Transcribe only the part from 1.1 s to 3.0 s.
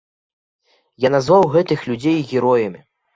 назваў гэтых людзей героямі.